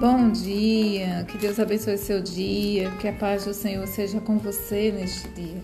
[0.00, 4.92] Bom dia, que Deus abençoe seu dia, que a paz do Senhor seja com você
[4.92, 5.60] neste dia.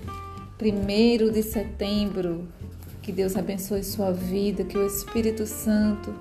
[0.58, 2.48] Primeiro de setembro,
[3.00, 6.12] que Deus abençoe sua vida, que o Espírito Santo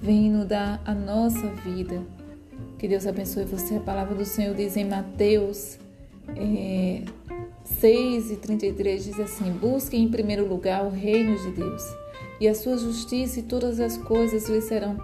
[0.00, 2.00] venha inundar a nossa vida.
[2.78, 3.74] Que Deus abençoe você.
[3.74, 5.80] A palavra do Senhor diz em Mateus
[6.36, 7.02] é,
[7.64, 11.82] 6 e 33 diz assim: Busquem em primeiro lugar o reino de Deus
[12.38, 14.96] e a sua justiça, e todas as coisas lhe serão,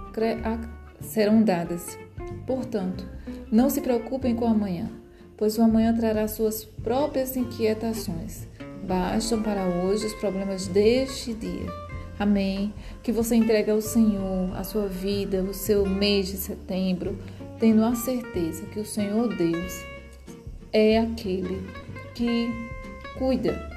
[1.00, 1.98] serão dadas.
[2.46, 3.06] Portanto,
[3.50, 4.90] não se preocupem com amanhã,
[5.36, 8.46] pois o amanhã trará suas próprias inquietações.
[8.84, 11.66] Bastam para hoje os problemas deste dia.
[12.18, 12.72] Amém.
[13.02, 17.18] Que você entregue ao Senhor a sua vida, o seu mês de setembro,
[17.58, 19.84] tendo a certeza que o Senhor Deus
[20.72, 21.62] é aquele
[22.14, 22.48] que
[23.18, 23.70] cuida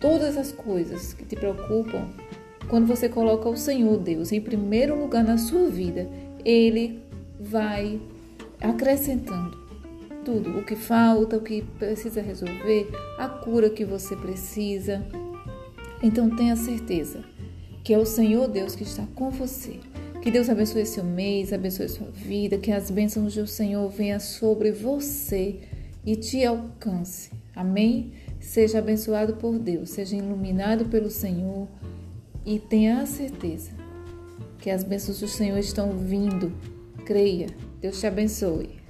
[0.00, 2.08] todas as coisas que te preocupam.
[2.68, 6.08] Quando você coloca o Senhor Deus em primeiro lugar na sua vida,
[6.44, 7.02] ele
[7.40, 8.00] vai
[8.60, 9.60] acrescentando
[10.24, 15.04] tudo, o que falta, o que precisa resolver, a cura que você precisa.
[16.02, 17.24] Então tenha certeza
[17.82, 19.80] que é o Senhor Deus que está com você.
[20.22, 24.70] Que Deus abençoe seu mês, abençoe sua vida, que as bênçãos do Senhor venham sobre
[24.70, 25.58] você
[26.06, 27.30] e te alcance.
[27.56, 28.12] Amém?
[28.38, 31.66] Seja abençoado por Deus, seja iluminado pelo Senhor
[32.46, 33.72] e tenha a certeza
[34.58, 36.52] que as bênçãos do Senhor estão vindo
[37.04, 37.48] Creia.
[37.80, 38.80] Deus te abençoe.